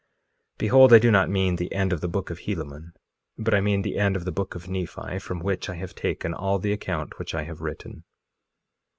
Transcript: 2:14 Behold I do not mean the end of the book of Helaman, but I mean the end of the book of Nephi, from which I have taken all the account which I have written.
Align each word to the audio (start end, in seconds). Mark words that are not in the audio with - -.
2:14 0.55 0.57
Behold 0.57 0.93
I 0.93 0.97
do 0.97 1.11
not 1.11 1.29
mean 1.29 1.57
the 1.57 1.71
end 1.71 1.93
of 1.93 2.01
the 2.01 2.07
book 2.07 2.31
of 2.31 2.39
Helaman, 2.39 2.93
but 3.37 3.53
I 3.53 3.61
mean 3.61 3.83
the 3.83 3.99
end 3.99 4.15
of 4.15 4.25
the 4.25 4.31
book 4.31 4.55
of 4.55 4.67
Nephi, 4.67 5.19
from 5.19 5.41
which 5.41 5.69
I 5.69 5.75
have 5.75 5.93
taken 5.93 6.33
all 6.33 6.57
the 6.57 6.73
account 6.73 7.19
which 7.19 7.35
I 7.35 7.43
have 7.43 7.61
written. 7.61 8.03